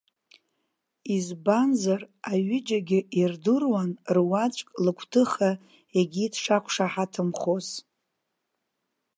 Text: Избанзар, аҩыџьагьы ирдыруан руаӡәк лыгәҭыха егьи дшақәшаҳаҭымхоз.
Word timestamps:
Избанзар, 1.15 2.01
аҩыџьагьы 2.31 2.99
ирдыруан 3.19 3.89
руаӡәк 4.15 4.69
лыгәҭыха 4.85 5.51
егьи 5.99 6.31
дшақәшаҳаҭымхоз. 6.33 7.67